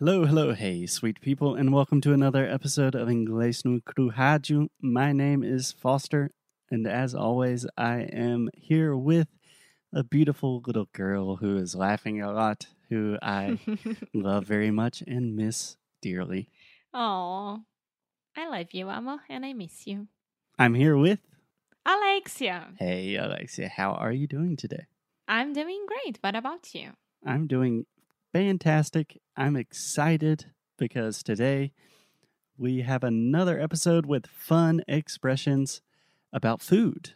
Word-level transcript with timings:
Hello, 0.00 0.24
hello, 0.24 0.54
hey, 0.54 0.86
sweet 0.86 1.20
people, 1.20 1.54
and 1.54 1.72
welcome 1.72 2.00
to 2.00 2.12
another 2.12 2.44
episode 2.44 2.96
of 2.96 3.06
Inglês 3.06 3.64
no 3.64 3.78
Crujaju. 3.78 4.66
My 4.82 5.12
name 5.12 5.44
is 5.44 5.70
Foster, 5.70 6.32
and 6.68 6.84
as 6.84 7.14
always, 7.14 7.64
I 7.78 8.00
am 8.00 8.50
here 8.56 8.96
with 8.96 9.28
a 9.92 10.02
beautiful 10.02 10.60
little 10.66 10.88
girl 10.92 11.36
who 11.36 11.56
is 11.56 11.76
laughing 11.76 12.20
a 12.20 12.32
lot, 12.32 12.66
who 12.90 13.18
I 13.22 13.60
love 14.12 14.46
very 14.46 14.72
much 14.72 15.04
and 15.06 15.36
miss 15.36 15.76
dearly. 16.02 16.48
Oh, 16.92 17.60
I 18.36 18.48
love 18.48 18.72
you, 18.72 18.88
Amo, 18.88 19.20
and 19.28 19.46
I 19.46 19.52
miss 19.52 19.86
you. 19.86 20.08
I'm 20.58 20.74
here 20.74 20.96
with, 20.96 21.20
Alexia, 21.86 22.74
hey, 22.80 23.14
Alexia, 23.14 23.68
how 23.68 23.92
are 23.92 24.12
you 24.12 24.26
doing 24.26 24.56
today? 24.56 24.86
I'm 25.28 25.52
doing 25.52 25.86
great. 25.86 26.18
What 26.20 26.34
about 26.34 26.74
you? 26.74 26.94
I'm 27.24 27.46
doing 27.46 27.86
fantastic. 28.34 29.20
I'm 29.36 29.54
excited 29.54 30.46
because 30.76 31.22
today 31.22 31.70
we 32.58 32.80
have 32.80 33.04
another 33.04 33.60
episode 33.60 34.06
with 34.06 34.26
fun 34.26 34.82
expressions 34.88 35.80
about 36.32 36.60
food, 36.60 37.12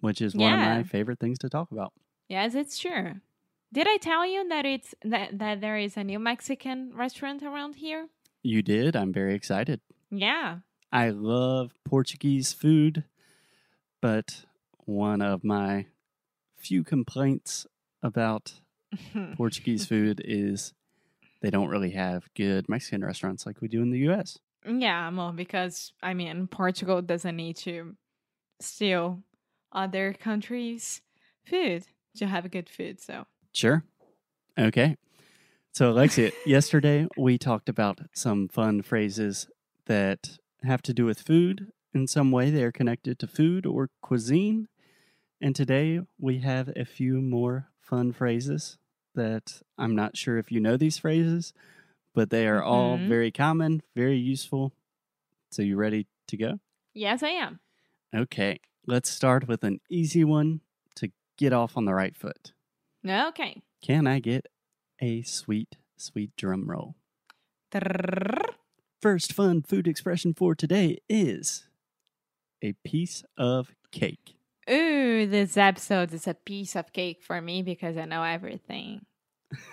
which 0.00 0.20
is 0.20 0.34
one 0.34 0.52
of 0.52 0.58
my 0.58 0.82
favorite 0.82 1.20
things 1.20 1.38
to 1.38 1.48
talk 1.48 1.70
about. 1.70 1.92
Yes, 2.28 2.56
it's 2.56 2.78
true. 2.78 3.20
Did 3.72 3.86
I 3.86 3.98
tell 3.98 4.26
you 4.26 4.48
that 4.48 4.66
it's 4.66 4.92
that, 5.04 5.38
that 5.38 5.60
there 5.60 5.78
is 5.78 5.96
a 5.96 6.02
new 6.02 6.18
Mexican 6.18 6.90
restaurant 6.96 7.44
around 7.44 7.76
here? 7.76 8.08
You 8.42 8.60
did. 8.60 8.96
I'm 8.96 9.12
very 9.12 9.36
excited. 9.36 9.80
Yeah. 10.10 10.58
I 10.90 11.10
love 11.10 11.70
Portuguese 11.84 12.52
food, 12.52 13.04
but 14.00 14.46
one 14.78 15.22
of 15.22 15.44
my 15.44 15.86
few 16.56 16.82
complaints 16.82 17.68
about 18.02 18.54
Portuguese 19.36 19.86
food 19.86 20.20
is 20.24 20.72
they 21.40 21.50
don't 21.50 21.68
really 21.68 21.90
have 21.90 22.28
good 22.34 22.68
Mexican 22.68 23.04
restaurants 23.04 23.46
like 23.46 23.60
we 23.60 23.68
do 23.68 23.82
in 23.82 23.90
the 23.90 24.00
US. 24.10 24.38
yeah, 24.66 25.10
well, 25.10 25.32
because 25.32 25.92
I 26.02 26.14
mean 26.14 26.46
Portugal 26.46 27.02
doesn't 27.02 27.36
need 27.36 27.56
to 27.58 27.96
steal 28.60 29.22
other 29.72 30.12
countries' 30.12 31.00
food 31.44 31.84
to 32.16 32.26
have 32.26 32.44
a 32.44 32.48
good 32.48 32.68
food. 32.68 33.00
So 33.00 33.26
Sure. 33.52 33.84
Okay. 34.58 34.96
So, 35.72 35.90
Alexia, 35.90 36.32
yesterday 36.46 37.06
we 37.16 37.38
talked 37.38 37.68
about 37.68 38.00
some 38.12 38.48
fun 38.48 38.82
phrases 38.82 39.48
that 39.86 40.38
have 40.62 40.82
to 40.82 40.92
do 40.92 41.04
with 41.04 41.20
food. 41.20 41.68
In 41.94 42.06
some 42.06 42.30
way, 42.30 42.50
they 42.50 42.62
are 42.62 42.72
connected 42.72 43.18
to 43.20 43.26
food 43.26 43.66
or 43.66 43.90
cuisine. 44.02 44.68
And 45.40 45.56
today 45.56 46.00
we 46.18 46.38
have 46.40 46.70
a 46.76 46.84
few 46.84 47.20
more 47.20 47.68
fun 47.80 48.12
phrases 48.12 48.78
that 49.14 49.62
I'm 49.78 49.94
not 49.94 50.16
sure 50.16 50.38
if 50.38 50.50
you 50.52 50.60
know 50.60 50.76
these 50.76 50.98
phrases, 50.98 51.52
but 52.14 52.30
they 52.30 52.46
are 52.46 52.62
all 52.62 52.98
Mhm. 52.98 53.08
very 53.08 53.30
common, 53.30 53.82
very 53.94 54.16
useful. 54.18 54.72
So, 55.50 55.62
you 55.62 55.76
ready 55.76 56.06
to 56.28 56.36
go? 56.36 56.60
yes, 56.94 57.22
I 57.22 57.30
am. 57.30 57.60
Okay. 58.14 58.58
Let's 58.86 59.08
start 59.10 59.46
with 59.46 59.62
an 59.64 59.80
easy 59.88 60.24
one 60.24 60.60
to 60.96 61.12
get 61.36 61.52
off 61.52 61.76
on 61.76 61.84
the 61.84 61.94
right 61.94 62.16
foot. 62.16 62.52
Okay. 63.06 63.62
Can 63.82 64.06
I 64.06 64.18
get 64.20 64.46
a 65.00 65.22
sweet, 65.22 65.76
sweet 65.96 66.34
drum 66.36 66.68
roll? 66.68 66.96
Trrrr. 67.72 68.54
First 69.00 69.32
fun 69.32 69.62
food 69.62 69.86
expression 69.88 70.34
for 70.34 70.54
today 70.54 70.98
is 71.08 71.68
a 72.62 72.72
piece 72.84 73.22
of 73.38 73.72
cake. 73.92 74.36
Ooh, 74.68 75.26
this 75.26 75.56
episode 75.56 76.12
is 76.12 76.26
a 76.26 76.34
piece 76.34 76.76
of 76.76 76.92
cake 76.92 77.22
for 77.22 77.40
me 77.40 77.62
because 77.62 77.96
I 77.96 78.04
know 78.04 78.22
everything. 78.22 79.04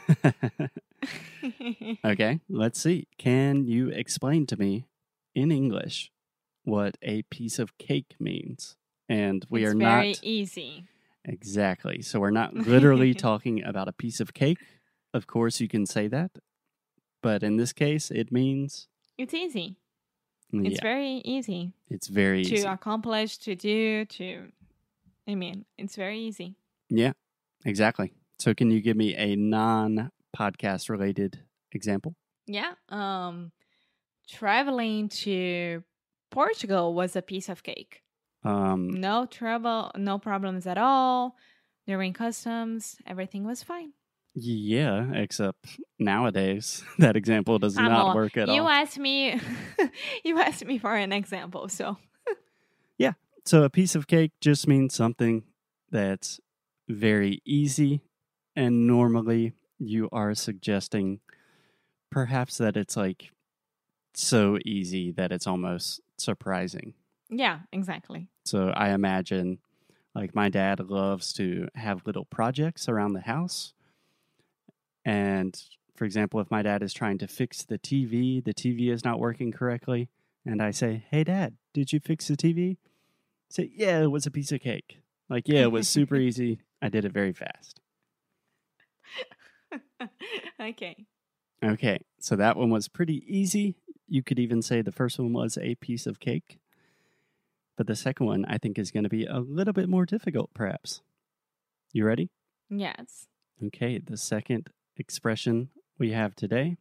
okay, 2.05 2.39
let's 2.49 2.81
see. 2.81 3.07
Can 3.17 3.65
you 3.65 3.89
explain 3.89 4.45
to 4.47 4.57
me 4.57 4.85
in 5.35 5.51
English 5.51 6.11
what 6.63 6.97
a 7.01 7.21
piece 7.23 7.59
of 7.59 7.77
cake 7.77 8.15
means? 8.19 8.75
And 9.09 9.45
we 9.49 9.63
it's 9.63 9.73
are 9.73 9.77
very 9.77 10.09
not 10.11 10.19
easy. 10.23 10.85
exactly. 11.25 12.01
So 12.01 12.19
we're 12.19 12.31
not 12.31 12.53
literally 12.67 13.13
talking 13.13 13.63
about 13.63 13.87
a 13.87 13.93
piece 13.93 14.19
of 14.19 14.33
cake. 14.33 14.59
Of 15.13 15.27
course, 15.27 15.59
you 15.59 15.67
can 15.67 15.85
say 15.85 16.07
that. 16.07 16.31
But 17.21 17.43
in 17.43 17.57
this 17.57 17.73
case, 17.73 18.09
it 18.11 18.31
means 18.31 18.87
It's 19.17 19.33
easy. 19.33 19.77
It's 20.51 20.79
very 20.79 21.21
easy 21.25 21.73
it's 21.89 22.07
very 22.07 22.43
to 22.45 22.53
easy. 22.55 22.65
accomplish, 22.67 23.37
to 23.39 23.53
do, 23.55 24.05
to. 24.05 24.47
I 25.27 25.35
mean, 25.35 25.65
it's 25.77 25.95
very 25.95 26.19
easy. 26.19 26.55
Yeah, 26.89 27.13
exactly. 27.65 28.13
So 28.39 28.53
can 28.53 28.71
you 28.71 28.81
give 28.81 28.95
me 28.95 29.15
a 29.15 29.35
non 29.35 30.11
podcast 30.37 30.89
related 30.89 31.39
example? 31.71 32.15
Yeah. 32.45 32.73
Um, 32.89 33.51
traveling 34.29 35.09
to 35.09 35.83
Portugal 36.31 36.93
was 36.93 37.15
a 37.15 37.21
piece 37.21 37.49
of 37.49 37.63
cake. 37.63 38.03
Um, 38.43 39.01
No 39.01 39.25
trouble, 39.25 39.91
no 39.97 40.17
problems 40.19 40.67
at 40.67 40.77
all. 40.77 41.35
During 41.85 42.13
customs, 42.13 42.97
everything 43.05 43.45
was 43.45 43.63
fine. 43.63 43.93
yeah, 44.35 45.11
except 45.13 45.79
nowadays 45.99 46.83
that 46.99 47.15
example 47.15 47.59
does 47.59 47.75
not 47.75 47.91
Amo, 47.91 48.15
work 48.15 48.37
at 48.37 48.47
you 48.47 48.53
all. 48.53 48.55
You 48.55 48.67
asked 48.69 48.99
me, 48.99 49.39
you 50.23 50.37
asked 50.39 50.65
me 50.65 50.77
for 50.77 50.95
an 50.95 51.11
example, 51.11 51.67
so 51.69 51.97
So 53.47 53.63
a 53.63 53.69
piece 53.69 53.95
of 53.95 54.07
cake 54.07 54.33
just 54.41 54.67
means 54.67 54.93
something 54.93 55.43
that's 55.89 56.41
very 56.89 57.41
easy, 57.45 58.01
and 58.57 58.85
normally 58.85 59.53
you 59.79 60.09
are 60.11 60.35
suggesting 60.35 61.21
perhaps 62.11 62.57
that 62.57 62.75
it's 62.75 62.97
like 62.97 63.31
so 64.13 64.57
easy 64.65 65.13
that 65.13 65.31
it's 65.31 65.47
almost 65.47 66.01
surprising. 66.17 66.93
yeah, 67.29 67.59
exactly. 67.71 68.27
So 68.43 68.71
I 68.75 68.89
imagine 68.89 69.59
like 70.13 70.35
my 70.35 70.49
dad 70.49 70.81
loves 70.81 71.31
to 71.35 71.69
have 71.73 72.05
little 72.05 72.25
projects 72.25 72.89
around 72.89 73.13
the 73.13 73.21
house. 73.21 73.71
And 75.05 75.57
for 75.95 76.03
example, 76.03 76.41
if 76.41 76.51
my 76.51 76.63
dad 76.63 76.83
is 76.83 76.91
trying 76.91 77.17
to 77.19 77.29
fix 77.29 77.63
the 77.63 77.79
TV, 77.79 78.43
the 78.43 78.53
TV 78.53 78.91
is 78.91 79.05
not 79.05 79.21
working 79.21 79.53
correctly, 79.53 80.09
and 80.45 80.61
I 80.61 80.71
say, 80.71 81.05
Hey 81.09 81.23
dad, 81.23 81.55
did 81.73 81.93
you 81.93 82.01
fix 82.01 82.27
the 82.27 82.35
TV? 82.35 82.75
Say, 83.49 83.69
Yeah, 83.73 84.01
it 84.01 84.11
was 84.11 84.25
a 84.25 84.31
piece 84.31 84.51
of 84.51 84.61
cake. 84.61 84.99
Like, 85.29 85.47
yeah, 85.47 85.61
it 85.61 85.71
was 85.71 85.87
super 85.87 86.15
easy. 86.27 86.59
I 86.81 86.89
did 86.89 87.05
it 87.05 87.11
very 87.11 87.33
fast. 87.33 87.81
okay. 90.59 91.05
Okay, 91.63 91.99
so 92.19 92.35
that 92.35 92.55
one 92.55 92.69
was 92.69 92.87
pretty 92.87 93.23
easy. 93.27 93.75
You 94.07 94.21
could 94.23 94.39
even 94.39 94.61
say 94.61 94.81
the 94.81 94.91
first 94.91 95.19
one 95.19 95.33
was 95.33 95.57
a 95.57 95.75
piece 95.75 96.05
of 96.05 96.19
cake. 96.19 96.59
But 97.75 97.87
the 97.87 97.95
second 97.95 98.25
one, 98.25 98.45
I 98.45 98.57
think, 98.57 98.77
is 98.79 98.91
going 98.91 99.03
to 99.03 99.09
be 99.09 99.25
a 99.25 99.39
little 99.39 99.73
bit 99.73 99.89
more 99.89 100.05
difficult, 100.05 100.53
perhaps. 100.53 101.01
You 101.93 102.05
ready? 102.05 102.29
Yes. 102.69 103.27
Okay, 103.63 103.97
the 103.97 104.17
second 104.17 104.69
expression 104.97 105.69
we 105.97 106.11
have 106.11 106.35
today, 106.35 106.77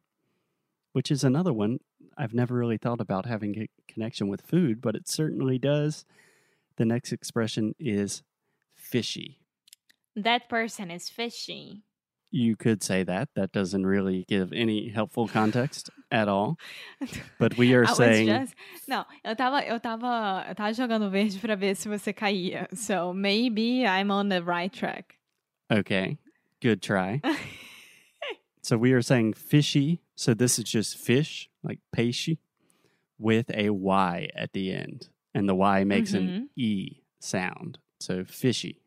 which 0.93 1.11
is 1.11 1.25
another 1.25 1.53
one 1.53 1.81
I've 2.19 2.35
never 2.35 2.55
really 2.55 2.79
thought 2.79 3.01
about 3.01 3.27
having 3.27 3.59
a 3.59 3.69
connection 3.93 4.29
with 4.29 4.41
food, 4.43 4.81
but 4.81 4.95
it 4.95 5.09
certainly 5.09 5.59
does. 5.59 6.05
The 6.77 6.85
next 6.85 7.13
expression 7.13 7.75
is 7.79 8.23
fishy. 8.75 9.39
That 10.15 10.49
person 10.49 10.91
is 10.91 11.09
fishy. 11.09 11.83
You 12.31 12.57
could 12.57 12.83
say 12.83 13.03
that. 13.05 13.29
That 13.35 13.53
doesn't 13.53 13.87
really 13.87 14.25
give 14.29 14.53
any 14.53 14.89
helpful 14.89 15.29
context 15.29 15.91
at 16.11 16.29
all. 16.29 16.59
But 17.39 17.57
we 17.57 17.75
are 17.75 17.85
I 17.85 17.89
was 17.91 17.97
saying 17.97 18.27
just- 18.29 18.55
Não, 18.89 19.05
eu 19.25 19.35
tava, 19.37 19.65
eu 19.67 19.79
tava, 19.81 20.45
eu 20.49 20.55
tava 20.55 20.73
jogando 20.75 21.11
verde 21.11 21.39
pra 21.39 21.55
ver 21.57 21.75
se 21.77 21.89
você 21.89 22.13
caía. 22.13 22.67
So 22.75 23.13
maybe 23.15 23.85
I'm 23.87 24.11
on 24.11 24.29
the 24.29 24.43
right 24.43 24.73
track. 24.73 25.19
Okay, 25.71 26.19
good 26.61 26.81
try. 26.83 27.21
so 28.63 28.77
we 28.77 28.93
are 28.93 29.03
saying 29.03 29.35
fishy. 29.35 30.01
So 30.15 30.35
this 30.35 30.59
is 30.59 30.65
just 30.65 30.97
fish, 30.99 31.49
like 31.63 31.79
peixe, 31.95 32.39
with 33.19 33.51
a 33.55 33.71
Y 33.71 34.29
at 34.35 34.53
the 34.53 34.73
end. 34.73 35.09
And 35.37 35.47
the 35.47 35.55
Y 35.55 35.85
makes 35.85 36.15
an 36.15 36.49
E 36.57 37.03
sound. 37.21 37.79
So 38.01 38.25
fishy. 38.25 38.81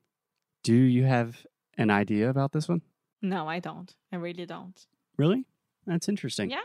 Do 0.63 0.73
you 0.73 1.03
have 1.03 1.45
an 1.77 1.91
idea 1.91 2.27
about 2.27 2.53
this 2.53 2.67
one? 2.67 2.81
no, 3.21 3.47
I 3.47 3.59
don't. 3.59 3.93
I 4.11 4.15
really 4.15 4.45
don't. 4.45 4.79
Really? 5.15 5.45
That's 5.85 6.09
interesting. 6.09 6.49
Yeah. 6.49 6.61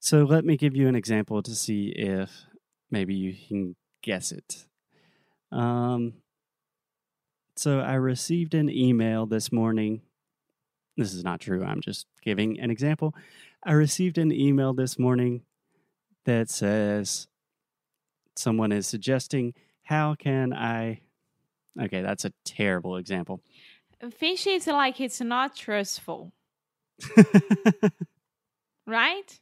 So 0.00 0.24
let 0.24 0.44
me 0.44 0.56
give 0.56 0.74
you 0.74 0.88
an 0.88 0.96
example 0.96 1.42
to 1.42 1.54
see 1.54 1.88
if 1.90 2.30
maybe 2.90 3.14
you 3.14 3.34
can 3.48 3.76
guess 4.02 4.32
it. 4.32 4.66
Um, 5.52 6.14
so 7.54 7.78
I 7.80 7.94
received 7.94 8.54
an 8.54 8.68
email 8.68 9.26
this 9.26 9.52
morning. 9.52 10.02
This 10.96 11.14
is 11.14 11.22
not 11.22 11.40
true. 11.40 11.62
I'm 11.62 11.82
just 11.82 12.06
giving 12.20 12.58
an 12.58 12.70
example. 12.70 13.14
I 13.64 13.72
received 13.72 14.18
an 14.18 14.32
email 14.32 14.72
this 14.74 14.98
morning 14.98 15.42
that 16.24 16.50
says 16.50 17.28
someone 18.38 18.72
is 18.72 18.86
suggesting, 18.86 19.54
How 19.82 20.14
can 20.14 20.52
I? 20.52 21.00
Okay, 21.80 22.02
that's 22.02 22.24
a 22.24 22.32
terrible 22.44 22.96
example. 22.96 23.40
Fishy 24.10 24.50
is 24.50 24.66
like 24.66 25.00
it's 25.00 25.20
not 25.20 25.54
trustful. 25.56 26.32
right? 28.86 29.40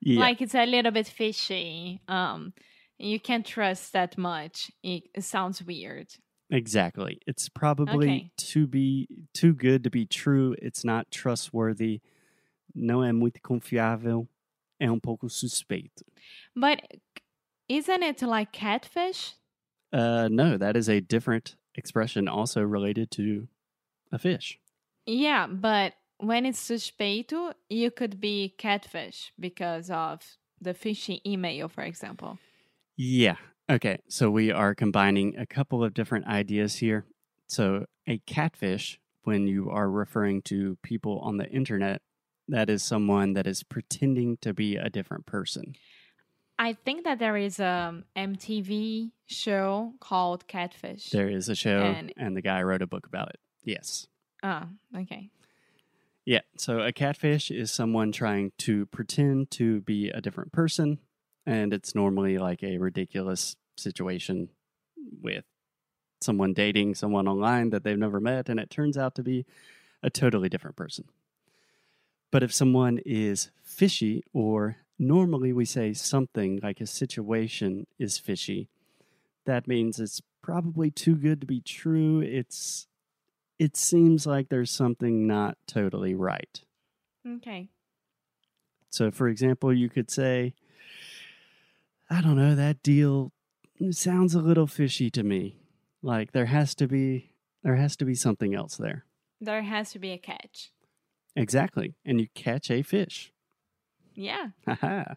Yeah. 0.00 0.20
Like 0.20 0.40
it's 0.40 0.54
a 0.54 0.66
little 0.66 0.90
bit 0.92 1.06
fishy. 1.08 2.00
Um, 2.08 2.52
you 2.98 3.20
can't 3.20 3.46
trust 3.46 3.92
that 3.92 4.16
much. 4.16 4.70
It, 4.82 5.04
it 5.14 5.24
sounds 5.24 5.62
weird. 5.62 6.08
Exactly. 6.50 7.18
It's 7.26 7.48
probably 7.48 8.06
Okay. 8.08 8.30
to 8.52 8.66
be 8.66 9.08
too 9.32 9.54
good 9.54 9.82
to 9.84 9.90
be 9.90 10.06
true. 10.06 10.54
It's 10.60 10.84
not 10.84 11.10
trustworthy. 11.10 12.00
Não 12.74 13.02
é 13.02 13.12
muito 13.12 13.40
confiável. 13.42 14.28
É 14.80 14.90
um 14.90 14.98
pouco 15.00 15.28
suspeito. 15.28 16.04
But 16.54 16.80
isn't 17.68 18.02
it 18.02 18.22
like 18.22 18.52
catfish? 18.52 19.34
Uh, 19.92 20.28
no, 20.30 20.56
that 20.56 20.76
is 20.76 20.88
a 20.88 21.00
different 21.00 21.56
expression 21.74 22.28
also 22.28 22.62
related 22.62 23.10
to 23.12 23.48
a 24.12 24.18
fish. 24.18 24.58
Yeah, 25.06 25.46
but 25.46 25.94
when 26.18 26.46
it's 26.46 26.68
suspeito, 26.68 27.54
you 27.68 27.90
could 27.90 28.20
be 28.20 28.54
catfish 28.58 29.32
because 29.38 29.90
of 29.90 30.22
the 30.60 30.74
fishy 30.74 31.20
email, 31.26 31.68
for 31.68 31.82
example. 31.82 32.38
Yeah. 32.96 33.36
Okay. 33.68 33.98
So 34.08 34.30
we 34.30 34.50
are 34.50 34.74
combining 34.74 35.36
a 35.36 35.46
couple 35.46 35.82
of 35.82 35.94
different 35.94 36.26
ideas 36.26 36.76
here. 36.76 37.06
So 37.46 37.86
a 38.06 38.18
catfish, 38.18 39.00
when 39.24 39.46
you 39.46 39.70
are 39.70 39.90
referring 39.90 40.42
to 40.42 40.76
people 40.82 41.18
on 41.20 41.36
the 41.36 41.48
internet, 41.48 42.02
that 42.48 42.68
is 42.68 42.82
someone 42.82 43.32
that 43.34 43.46
is 43.46 43.62
pretending 43.62 44.36
to 44.42 44.52
be 44.52 44.76
a 44.76 44.90
different 44.90 45.26
person. 45.26 45.74
I 46.58 46.72
think 46.74 47.04
that 47.04 47.18
there 47.18 47.36
is 47.36 47.58
a 47.58 48.02
MTV 48.16 49.10
show 49.26 49.94
called 50.00 50.46
Catfish. 50.46 51.10
There 51.10 51.28
is 51.28 51.48
a 51.48 51.54
show, 51.54 51.78
And- 51.82 52.12
and 52.16 52.36
the 52.36 52.42
guy 52.42 52.62
wrote 52.62 52.82
a 52.82 52.86
book 52.86 53.06
about 53.06 53.30
it. 53.30 53.40
Yes. 53.64 54.06
Ah, 54.42 54.68
okay. 54.94 55.30
Yeah. 56.24 56.40
So 56.56 56.80
a 56.80 56.92
catfish 56.92 57.50
is 57.50 57.72
someone 57.72 58.12
trying 58.12 58.52
to 58.58 58.86
pretend 58.86 59.50
to 59.52 59.80
be 59.82 60.10
a 60.10 60.20
different 60.20 60.52
person. 60.52 60.98
And 61.46 61.74
it's 61.74 61.94
normally 61.94 62.38
like 62.38 62.62
a 62.62 62.78
ridiculous 62.78 63.56
situation 63.76 64.48
with 65.20 65.44
someone 66.22 66.54
dating 66.54 66.94
someone 66.94 67.28
online 67.28 67.70
that 67.70 67.84
they've 67.84 67.98
never 67.98 68.20
met. 68.20 68.48
And 68.48 68.58
it 68.60 68.70
turns 68.70 68.96
out 68.96 69.14
to 69.16 69.22
be 69.22 69.44
a 70.02 70.08
totally 70.08 70.48
different 70.48 70.76
person. 70.76 71.06
But 72.30 72.42
if 72.42 72.52
someone 72.52 72.98
is 73.04 73.50
fishy, 73.62 74.22
or 74.32 74.78
normally 74.98 75.52
we 75.52 75.64
say 75.64 75.92
something 75.92 76.60
like 76.62 76.80
a 76.80 76.86
situation 76.86 77.86
is 77.98 78.18
fishy, 78.18 78.68
that 79.46 79.66
means 79.66 80.00
it's 80.00 80.22
probably 80.42 80.90
too 80.90 81.16
good 81.16 81.40
to 81.40 81.46
be 81.46 81.60
true. 81.60 82.20
It's 82.20 82.86
it 83.58 83.76
seems 83.76 84.26
like 84.26 84.48
there's 84.48 84.70
something 84.70 85.26
not 85.26 85.56
totally 85.66 86.14
right. 86.14 86.60
Okay. 87.26 87.68
So, 88.90 89.10
for 89.10 89.28
example, 89.28 89.72
you 89.72 89.88
could 89.88 90.10
say, 90.10 90.54
I 92.10 92.20
don't 92.20 92.36
know, 92.36 92.54
that 92.54 92.82
deal 92.82 93.32
sounds 93.90 94.34
a 94.34 94.40
little 94.40 94.66
fishy 94.66 95.10
to 95.10 95.22
me. 95.22 95.56
Like 96.02 96.32
there 96.32 96.46
has 96.46 96.74
to 96.76 96.86
be 96.86 97.32
there 97.62 97.76
has 97.76 97.96
to 97.96 98.04
be 98.04 98.14
something 98.14 98.54
else 98.54 98.76
there. 98.76 99.04
There 99.40 99.62
has 99.62 99.92
to 99.92 99.98
be 99.98 100.12
a 100.12 100.18
catch. 100.18 100.70
Exactly. 101.34 101.94
And 102.04 102.20
you 102.20 102.28
catch 102.34 102.70
a 102.70 102.82
fish. 102.82 103.32
Yeah. 104.14 104.48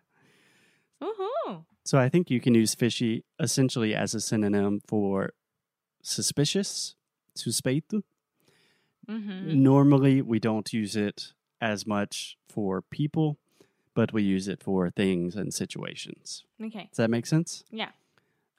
Woohoo. 1.02 1.66
So 1.84 1.98
I 1.98 2.10
think 2.10 2.30
you 2.30 2.42
can 2.42 2.54
use 2.54 2.76
fishy 2.76 3.24
essentially 3.40 3.96
as 3.96 4.14
a 4.14 4.20
synonym 4.20 4.82
for 4.88 5.34
suspicious, 6.02 6.96
suspeito. 7.38 8.04
Mm-hmm. 9.10 9.64
Normally, 9.64 10.22
we 10.22 10.40
don't 10.40 10.72
use 10.74 10.96
it 10.96 11.34
as 11.62 11.88
much 11.88 12.38
for 12.50 12.82
people, 12.82 13.38
but 13.94 14.12
we 14.12 14.24
use 14.24 14.48
it 14.48 14.62
for 14.62 14.90
things 14.90 15.36
and 15.36 15.54
situations. 15.54 16.44
Okay. 16.62 16.90
Does 16.90 16.98
that 16.98 17.10
make 17.10 17.26
sense? 17.26 17.64
Yeah. 17.72 17.92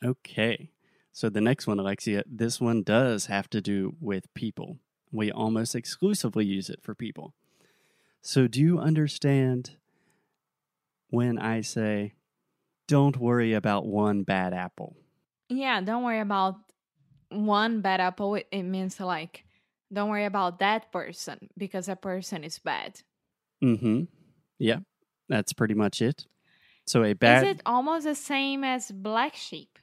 Okay. 0.04 0.70
So 1.12 1.28
the 1.28 1.40
next 1.40 1.66
one, 1.66 1.78
Alexia, 1.78 2.22
this 2.26 2.60
one 2.60 2.82
does 2.82 3.26
have 3.26 3.50
to 3.50 3.60
do 3.60 3.96
with 4.00 4.32
people. 4.34 4.78
We 5.10 5.30
almost 5.30 5.74
exclusively 5.74 6.46
use 6.46 6.70
it 6.70 6.80
for 6.82 6.94
people. 6.94 7.34
So 8.22 8.46
do 8.46 8.60
you 8.60 8.78
understand 8.78 9.76
when 11.10 11.38
I 11.38 11.62
say, 11.62 12.14
don't 12.86 13.16
worry 13.16 13.54
about 13.54 13.86
one 13.86 14.22
bad 14.22 14.52
apple? 14.54 14.96
Yeah, 15.48 15.80
don't 15.80 16.04
worry 16.04 16.20
about 16.20 16.56
one 17.30 17.80
bad 17.80 18.00
apple. 18.00 18.34
It- 18.36 18.62
means 18.64 19.00
like, 19.00 19.44
don't 19.92 20.10
worry 20.10 20.24
about 20.26 20.58
that 20.58 20.92
person 20.92 21.48
because 21.56 21.86
that 21.86 22.02
person 22.02 22.44
is 22.44 22.58
bad. 22.58 23.00
Mm 23.62 23.80
hmm. 23.80 24.02
Yeah, 24.58 24.80
that's 25.28 25.52
pretty 25.52 25.74
much 25.74 26.02
it. 26.02 26.26
So 26.86 27.04
a 27.04 27.12
bad. 27.12 27.44
Is 27.44 27.50
it 27.54 27.62
almost 27.66 28.04
the 28.04 28.14
same 28.14 28.64
as 28.64 28.90
black 28.90 29.34
sheep? 29.34 29.78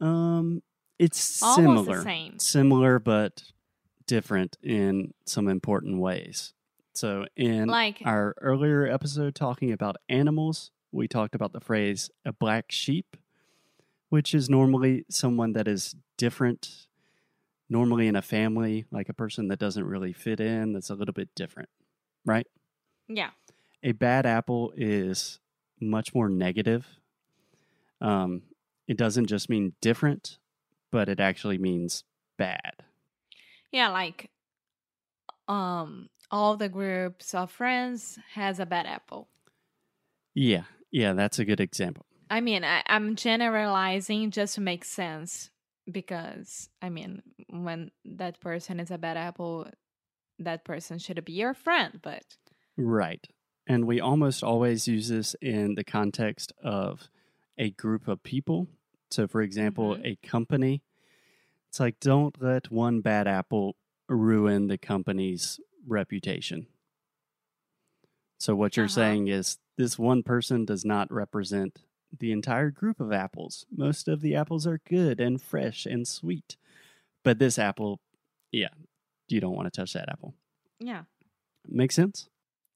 Um, 0.00 0.62
it's 0.98 1.42
Almost 1.42 1.86
similar. 1.86 2.32
Similar, 2.38 2.98
but 2.98 3.42
different 4.06 4.56
in 4.62 5.12
some 5.26 5.48
important 5.48 5.98
ways. 6.00 6.52
So, 6.96 7.26
in 7.36 7.68
Like, 7.68 8.02
our 8.04 8.34
earlier 8.40 8.86
episode 8.86 9.34
talking 9.34 9.72
about 9.72 9.96
animals, 10.08 10.70
we 10.92 11.08
talked 11.08 11.34
about 11.34 11.52
the 11.52 11.60
phrase 11.60 12.10
a 12.24 12.32
black 12.32 12.66
sheep, 12.70 13.16
which 14.08 14.34
is 14.34 14.48
normally 14.48 15.04
someone 15.10 15.52
that 15.52 15.68
is 15.68 15.94
different, 16.16 16.86
normally 17.68 18.06
in 18.06 18.16
a 18.16 18.22
family, 18.22 18.86
like 18.90 19.08
a 19.08 19.14
person 19.14 19.48
that 19.48 19.58
doesn't 19.58 19.84
really 19.84 20.12
fit 20.12 20.40
in, 20.40 20.72
that's 20.72 20.90
a 20.90 20.94
little 20.94 21.12
bit 21.12 21.28
different, 21.34 21.68
right? 22.24 22.46
yeah. 23.08 23.30
a 23.82 23.92
bad 23.92 24.26
apple 24.26 24.72
is 24.76 25.38
much 25.80 26.14
more 26.14 26.28
negative. 26.28 26.86
Um, 28.00 28.42
it 28.88 28.96
doesn't 28.96 29.26
just 29.26 29.48
mean 29.48 29.74
different, 29.80 30.38
but 30.90 31.08
it 31.08 31.20
actually 31.20 31.58
means 31.58 32.04
bad. 32.36 32.72
Yeah, 33.70 33.90
like 33.90 34.30
um 35.48 36.08
all 36.30 36.56
the 36.56 36.68
groups 36.68 37.34
of 37.34 37.50
friends 37.50 38.18
has 38.34 38.58
a 38.60 38.66
bad 38.66 38.86
apple. 38.86 39.28
Yeah, 40.34 40.64
yeah, 40.90 41.12
that's 41.14 41.38
a 41.38 41.44
good 41.44 41.60
example. 41.60 42.06
I 42.28 42.40
mean, 42.40 42.64
I, 42.64 42.82
I'm 42.86 43.16
generalizing 43.16 44.30
just 44.30 44.56
to 44.56 44.60
make 44.60 44.84
sense 44.84 45.50
because 45.90 46.68
I 46.82 46.88
mean, 46.90 47.22
when 47.48 47.90
that 48.04 48.40
person 48.40 48.80
is 48.80 48.90
a 48.90 48.98
bad 48.98 49.16
apple, 49.16 49.68
that 50.38 50.64
person 50.64 50.98
should 50.98 51.24
be 51.24 51.32
your 51.32 51.54
friend, 51.54 52.00
but 52.02 52.24
Right. 52.76 53.26
And 53.66 53.86
we 53.86 54.00
almost 54.00 54.44
always 54.44 54.86
use 54.86 55.08
this 55.08 55.34
in 55.40 55.74
the 55.74 55.84
context 55.84 56.52
of 56.62 57.08
a 57.58 57.70
group 57.70 58.06
of 58.06 58.22
people. 58.22 58.68
So, 59.10 59.26
for 59.26 59.42
example, 59.42 59.96
Mhm. 59.96 60.04
a 60.04 60.16
company. 60.16 60.82
It's 61.68 61.80
like, 61.80 62.00
don't 62.00 62.40
let 62.40 62.70
one 62.70 63.00
bad 63.00 63.26
apple 63.28 63.76
ruin 64.08 64.68
the 64.68 64.78
company's 64.78 65.60
reputation. 65.86 66.66
So, 68.38 68.54
what 68.54 68.76
you're 68.76 68.86
Uh-huh. 68.86 68.94
saying 68.94 69.28
is 69.28 69.58
this 69.76 69.98
one 69.98 70.22
person 70.22 70.64
does 70.64 70.84
not 70.84 71.10
represent 71.12 71.82
the 72.18 72.32
entire 72.32 72.70
group 72.70 73.00
of 73.00 73.12
apples. 73.12 73.66
Most 73.70 74.08
of 74.08 74.20
the 74.20 74.34
apples 74.34 74.66
are 74.66 74.78
good 74.88 75.20
and 75.20 75.40
fresh 75.40 75.86
and 75.86 76.06
sweet. 76.06 76.56
But 77.24 77.38
this 77.38 77.58
apple, 77.58 78.00
yeah, 78.52 78.68
you 79.28 79.40
don't 79.40 79.54
want 79.56 79.72
to 79.72 79.80
touch 79.80 79.92
that 79.94 80.08
apple. 80.08 80.34
yeah, 80.78 81.04
Make 81.68 81.90
sense? 81.92 82.28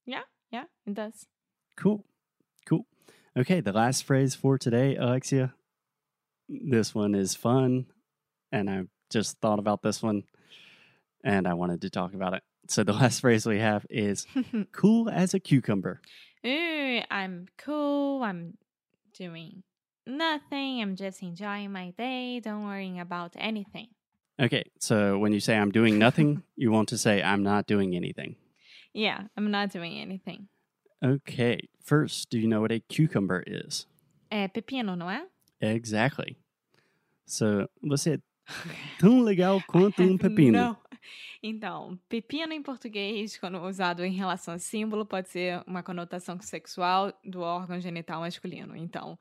Yeah, 0.05 0.23
yeah, 0.51 0.65
it 0.85 0.93
does. 0.95 1.27
Cool. 1.77 2.03
Cool. 2.65 2.85
Okay, 3.37 3.61
the 3.61 3.71
last 3.71 4.03
phrase 4.03 4.35
for 4.35 4.57
today, 4.57 4.95
Alexia. 4.97 5.53
This 6.49 6.93
one 6.93 7.15
is 7.15 7.33
fun, 7.33 7.85
and 8.51 8.69
I 8.69 8.87
just 9.09 9.39
thought 9.39 9.59
about 9.59 9.81
this 9.81 10.01
one 10.03 10.23
and 11.23 11.47
I 11.47 11.53
wanted 11.53 11.81
to 11.81 11.89
talk 11.89 12.13
about 12.13 12.33
it. 12.33 12.43
So 12.67 12.83
the 12.83 12.93
last 13.01 13.21
phrase 13.21 13.45
we 13.45 13.59
have 13.59 13.85
is 13.89 14.25
cool 14.71 15.09
as 15.09 15.33
a 15.33 15.39
cucumber. 15.39 16.01
Ooh, 16.45 16.99
I'm 17.09 17.47
cool. 17.57 18.23
I'm 18.23 18.57
doing 19.13 19.63
nothing. 20.07 20.81
I'm 20.81 20.95
just 20.95 21.21
enjoying 21.21 21.71
my 21.71 21.91
day. 21.97 22.39
Don't 22.39 22.65
worrying 22.65 22.99
about 22.99 23.33
anything. 23.37 23.87
Okay, 24.41 24.63
so 24.79 25.19
when 25.19 25.33
you 25.33 25.39
say 25.39 25.55
I'm 25.55 25.71
doing 25.71 25.99
nothing, 25.99 26.41
you 26.55 26.71
want 26.71 26.89
to 26.89 26.97
say 26.97 27.21
I'm 27.21 27.43
not 27.43 27.67
doing 27.67 27.95
anything. 27.95 28.35
Yeah, 28.93 29.27
I'm 29.37 29.51
not 29.51 29.71
doing 29.71 29.99
anything. 29.99 30.47
Okay, 31.03 31.69
first, 31.83 32.29
do 32.29 32.39
you 32.39 32.47
know 32.47 32.61
what 32.61 32.71
a 32.71 32.79
cucumber 32.89 33.43
is? 33.45 33.85
É 34.31 34.47
pepino, 34.47 34.95
não 34.95 35.09
é? 35.09 35.25
Exactly. 35.61 36.37
So 37.25 37.67
você 37.83 38.15
é 38.15 38.19
tão 38.99 39.21
legal 39.21 39.61
quanto 39.67 40.01
um 40.01 40.17
pepino. 40.17 40.57
Não. 40.57 40.77
Então, 41.41 41.97
pepino 42.09 42.53
em 42.53 42.61
português, 42.61 43.37
quando 43.37 43.61
usado 43.61 44.03
em 44.03 44.11
relação 44.11 44.53
a 44.53 44.59
símbolo, 44.59 45.05
pode 45.05 45.29
ser 45.29 45.61
uma 45.65 45.83
conotação 45.83 46.39
sexual 46.41 47.13
do 47.23 47.41
órgão 47.41 47.79
genital 47.79 48.21
masculino. 48.21 48.75
Então, 48.75 49.17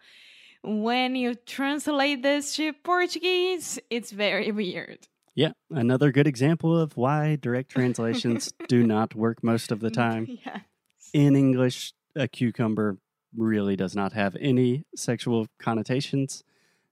when 0.62 1.16
you 1.16 1.34
translate 1.34 2.22
this 2.22 2.54
to 2.56 2.72
Portuguese, 2.82 3.80
it's 3.90 4.12
very 4.12 4.52
weird. 4.52 5.08
Yeah, 5.34 5.52
another 5.70 6.12
good 6.12 6.26
example 6.26 6.76
of 6.76 6.96
why 6.96 7.36
direct 7.36 7.70
translations 7.74 8.52
do 8.68 8.86
not 8.86 9.14
work 9.14 9.42
most 9.42 9.72
of 9.72 9.80
the 9.80 9.90
time. 10.04 10.26
Yes. 10.28 10.62
In 11.12 11.34
English, 11.34 11.92
a 12.14 12.28
cucumber 12.28 12.98
really 13.36 13.76
does 13.76 13.94
not 13.94 14.12
have 14.12 14.36
any 14.40 14.84
sexual 14.94 15.46
connotations. 15.58 16.42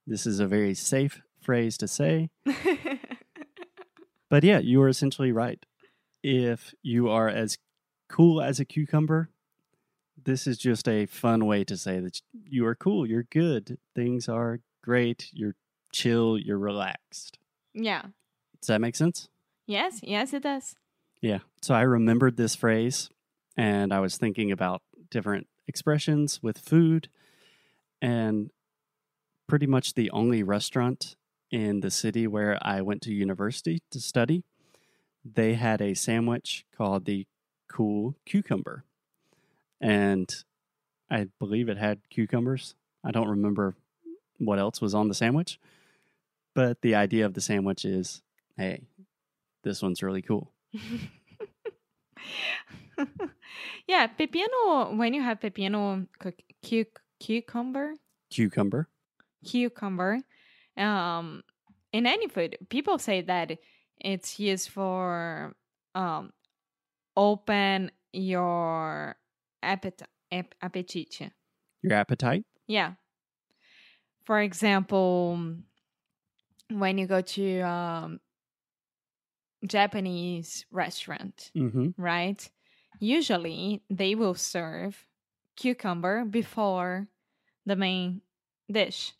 This 0.06 0.26
is 0.26 0.40
a 0.40 0.46
very 0.46 0.74
safe 0.74 1.20
phrase 1.40 1.76
to 1.78 1.88
say. 1.88 2.30
But 4.30 4.44
yeah, 4.44 4.58
you 4.58 4.82
are 4.82 4.88
essentially 4.88 5.32
right. 5.32 5.64
If 6.22 6.74
you 6.82 7.08
are 7.08 7.28
as 7.28 7.58
cool 8.08 8.40
as 8.42 8.60
a 8.60 8.64
cucumber, 8.64 9.30
this 10.22 10.46
is 10.46 10.58
just 10.58 10.88
a 10.88 11.06
fun 11.06 11.46
way 11.46 11.64
to 11.64 11.76
say 11.76 12.00
that 12.00 12.20
you 12.44 12.66
are 12.66 12.74
cool, 12.74 13.06
you're 13.06 13.22
good, 13.24 13.78
things 13.94 14.28
are 14.28 14.60
great, 14.82 15.28
you're 15.32 15.54
chill, 15.92 16.36
you're 16.38 16.58
relaxed. 16.58 17.38
yeah. 17.74 18.02
Does 18.60 18.66
that 18.66 18.80
make 18.80 18.96
sense? 18.96 19.28
Yes, 19.66 20.00
yes, 20.02 20.32
it 20.32 20.42
does. 20.42 20.74
Yeah. 21.20 21.38
So 21.62 21.74
I 21.74 21.82
remembered 21.82 22.36
this 22.36 22.56
phrase 22.56 23.08
and 23.56 23.92
I 23.92 24.00
was 24.00 24.16
thinking 24.16 24.50
about 24.50 24.82
different 25.10 25.46
expressions 25.68 26.42
with 26.42 26.58
food. 26.58 27.08
And 28.02 28.50
pretty 29.46 29.66
much 29.66 29.94
the 29.94 30.10
only 30.10 30.42
restaurant 30.42 31.14
in 31.50 31.80
the 31.80 31.90
city 31.90 32.26
where 32.26 32.58
I 32.62 32.80
went 32.82 33.02
to 33.02 33.12
university 33.12 33.80
to 33.90 34.00
study, 34.00 34.44
they 35.24 35.54
had 35.54 35.80
a 35.80 35.94
sandwich 35.94 36.64
called 36.76 37.04
the 37.04 37.26
Cool 37.70 38.14
Cucumber. 38.26 38.84
And 39.80 40.34
I 41.10 41.28
believe 41.38 41.68
it 41.68 41.78
had 41.78 42.00
cucumbers. 42.10 42.74
I 43.04 43.10
don't 43.10 43.28
remember 43.28 43.74
what 44.38 44.58
else 44.58 44.80
was 44.80 44.94
on 44.94 45.08
the 45.08 45.14
sandwich. 45.14 45.58
But 46.54 46.82
the 46.82 46.94
idea 46.94 47.24
of 47.24 47.34
the 47.34 47.40
sandwich 47.40 47.84
is 47.84 48.22
hey, 48.56 48.82
this 49.62 49.80
one's 49.82 50.02
really 50.02 50.22
cool. 50.22 50.50
yeah, 53.86 54.08
pepino, 54.18 54.96
when 54.96 55.14
you 55.14 55.22
have 55.22 55.38
pepino 55.40 56.06
cu- 56.18 56.32
cu- 56.64 56.84
cucumber, 57.20 57.94
Cucumber. 58.30 58.88
cucumber, 59.46 60.18
um, 60.78 61.42
in 61.92 62.06
any 62.06 62.28
food, 62.28 62.56
people 62.68 62.98
say 62.98 63.20
that 63.22 63.58
it's 64.00 64.38
used 64.38 64.68
for 64.70 65.54
um, 65.94 66.32
open 67.16 67.90
your 68.12 69.16
appetite. 69.62 70.08
Ap- 70.30 70.54
appetite. 70.60 71.30
Your 71.82 71.94
appetite. 71.94 72.44
Yeah. 72.66 72.92
For 74.24 74.40
example, 74.40 75.40
when 76.70 76.98
you 76.98 77.06
go 77.06 77.22
to 77.22 77.60
um, 77.60 78.20
Japanese 79.66 80.64
restaurant, 80.70 81.50
Mm-hmm. 81.56 81.88
right? 82.00 82.48
Usually 83.00 83.82
they 83.90 84.14
will 84.14 84.34
serve 84.34 85.06
cucumber 85.56 86.24
before 86.24 87.08
the 87.66 87.76
main 87.76 88.22
dish 88.70 89.14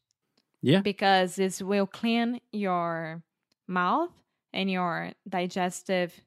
Yeah. 0.61 0.81
because 0.81 1.37
this 1.37 1.63
will 1.63 1.87
clean 1.87 2.41
your 2.53 3.23
mouth 3.67 4.11
and 4.53 4.71
your 4.71 5.13
digestive 5.29 6.21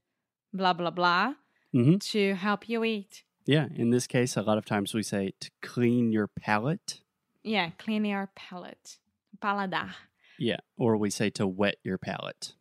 blah 0.53 0.73
blah 0.73 0.91
blah 0.91 1.33
Mm-hmm. 1.73 1.97
to 1.99 2.33
help 2.35 2.67
you 2.67 2.83
eat. 2.83 3.23
Yeah. 3.45 3.67
In 3.73 3.91
this 3.91 4.05
case, 4.05 4.35
a 4.35 4.41
lot 4.41 4.57
of 4.57 4.65
times 4.65 4.93
we 4.93 5.03
say 5.03 5.31
to 5.39 5.49
clean 5.61 6.11
your 6.11 6.27
palate. 6.27 6.99
Yeah, 7.43 7.69
clean 7.77 8.03
your 8.03 8.29
palate. 8.35 8.97
Paladar. 9.41 9.91
Yeah. 10.37 10.57
Or 10.77 10.97
we 10.97 11.09
say 11.09 11.29
to 11.31 11.47
whet 11.47 11.77
your 11.81 11.97
palate. 11.97 12.53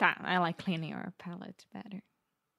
I 0.00 0.38
like 0.38 0.56
cleaning 0.56 0.88
your 0.90 1.12
palate 1.18 1.66
better. 1.72 2.00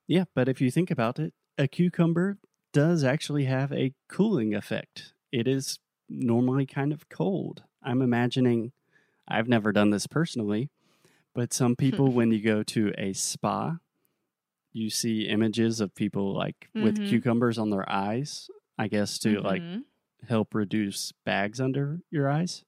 Yeah. 0.07 0.25
But 0.35 0.47
if 0.47 0.61
you 0.61 0.69
think 0.69 0.91
about 0.91 1.17
it, 1.17 1.33
a 1.57 1.67
cucumber 1.67 2.37
does 2.73 3.03
actually 3.03 3.45
have 3.45 3.71
a 3.73 3.93
cooling 4.07 4.53
effect. 4.53 5.13
It 5.31 5.47
is 5.47 5.79
normally 6.07 6.67
kind 6.67 6.93
of 6.93 7.09
cold. 7.09 7.63
I'm 7.87 8.01
imagining, 8.01 8.73
I've 9.27 9.47
never 9.47 9.71
done 9.71 9.91
this 9.91 10.07
personally, 10.07 10.69
but 11.33 11.53
some 11.53 11.75
people, 11.75 12.11
when 12.11 12.31
you 12.31 12.41
go 12.41 12.61
to 12.63 12.91
a 12.97 13.13
spa, 13.13 13.77
you 14.73 14.89
see 14.89 15.21
images 15.27 15.79
of 15.79 15.95
people 15.95 16.33
like 16.33 16.69
with 16.75 16.97
Mhm. 16.99 17.07
cucumbers 17.09 17.57
on 17.57 17.69
their 17.69 17.89
eyes, 17.89 18.49
I 18.77 18.87
guess 18.89 19.17
to 19.19 19.39
like 19.39 19.61
help 20.27 20.53
reduce 20.53 21.13
bags 21.25 21.61
under 21.61 22.01
your 22.11 22.29
eyes. 22.29 22.63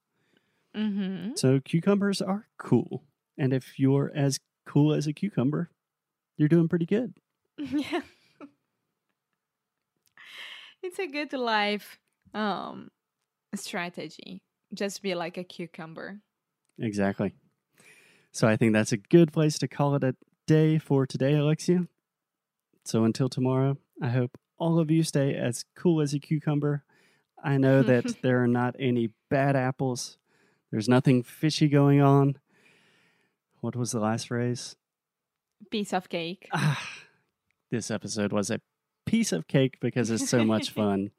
mm-hmm. 0.74 1.32
So 1.34 1.60
cucumbers 1.60 2.22
are 2.22 2.46
cool. 2.56 3.04
And 3.36 3.52
if 3.52 3.78
you're 3.78 4.10
as 4.14 4.38
cool 4.64 4.92
as 4.94 5.06
a 5.06 5.12
cucumber, 5.12 5.70
you're 6.36 6.48
doing 6.48 6.68
pretty 6.68 6.86
good. 6.86 7.12
yeah. 7.58 8.02
it's 10.82 10.98
a 10.98 11.06
good 11.06 11.32
life 11.32 11.98
um 12.34 12.88
strategy. 13.54 14.42
Just 14.72 15.02
be 15.02 15.14
like 15.14 15.36
a 15.36 15.44
cucumber. 15.44 16.20
Exactly. 16.78 17.34
So 18.32 18.46
I 18.46 18.56
think 18.56 18.72
that's 18.72 18.92
a 18.92 18.96
good 18.96 19.32
place 19.32 19.58
to 19.58 19.68
call 19.68 19.94
it 19.96 20.04
a 20.04 20.14
day 20.46 20.78
for 20.78 21.06
today, 21.06 21.34
Alexia. 21.34 21.86
So 22.84 23.04
until 23.04 23.28
tomorrow, 23.28 23.76
I 24.00 24.08
hope 24.08 24.38
all 24.58 24.78
of 24.78 24.90
you 24.90 25.02
stay 25.02 25.34
as 25.34 25.64
cool 25.74 26.00
as 26.00 26.14
a 26.14 26.18
cucumber. 26.18 26.84
I 27.42 27.58
know 27.58 27.82
that 27.84 28.22
there 28.22 28.42
are 28.42 28.48
not 28.48 28.76
any 28.78 29.10
bad 29.28 29.56
apples. 29.56 30.18
There's 30.70 30.88
nothing 30.88 31.22
fishy 31.22 31.68
going 31.68 32.00
on. 32.00 32.38
What 33.60 33.76
was 33.76 33.92
the 33.92 34.00
last 34.00 34.28
phrase? 34.28 34.76
Piece 35.70 35.92
of 35.92 36.08
cake. 36.08 36.48
Ah, 36.52 36.82
this 37.70 37.90
episode 37.90 38.32
was 38.32 38.50
a 38.50 38.60
piece 39.04 39.32
of 39.32 39.48
cake 39.48 39.78
because 39.80 40.10
it's 40.10 40.28
so 40.28 40.44
much 40.44 40.70
fun 40.74 41.10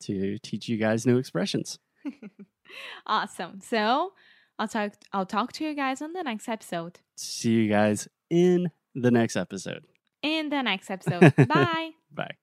to 0.00 0.38
teach 0.38 0.68
you 0.68 0.76
guys 0.76 1.06
new 1.06 1.18
expressions. 1.18 1.78
awesome. 3.06 3.60
So 3.60 4.12
I'll 4.58 4.68
talk 4.68 4.92
I'll 5.12 5.26
talk 5.26 5.52
to 5.54 5.64
you 5.64 5.74
guys 5.74 6.02
on 6.02 6.12
the 6.12 6.22
next 6.22 6.48
episode. 6.48 7.00
See 7.16 7.50
you 7.52 7.68
guys 7.68 8.08
in 8.30 8.70
the 8.94 9.10
next 9.10 9.36
episode. 9.36 9.84
In 10.22 10.48
the 10.48 10.62
next 10.62 10.90
episode. 10.96 11.34
Bye. 11.36 11.90
Bye. 12.12 12.38